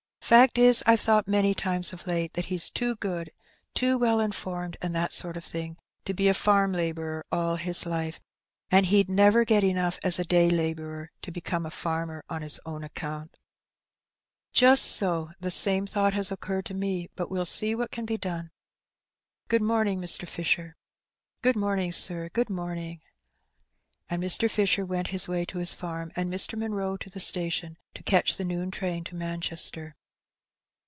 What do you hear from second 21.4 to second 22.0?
^^Good morning,